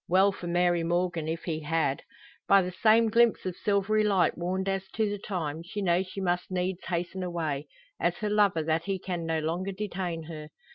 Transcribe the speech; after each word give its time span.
Well 0.07 0.31
for 0.31 0.47
Mary 0.47 0.81
Morgan 0.83 1.27
if 1.27 1.43
he 1.43 1.59
had. 1.59 2.01
By 2.47 2.63
the 2.63 2.71
same 2.71 3.09
glimpse 3.11 3.45
of 3.45 3.55
silvery 3.55 4.03
light 4.03 4.35
warned 4.35 4.67
as 4.67 4.87
to 4.95 5.07
the 5.07 5.19
time, 5.19 5.61
she 5.61 5.79
knows 5.79 6.07
she 6.07 6.19
must 6.19 6.49
needs 6.49 6.83
hasten 6.85 7.21
away; 7.21 7.67
as 7.99 8.15
her 8.17 8.29
lover, 8.31 8.63
that 8.63 8.85
he 8.85 8.97
can 8.97 9.27
no 9.27 9.37
longer 9.37 9.71
detain 9.71 10.23
her. 10.23 10.49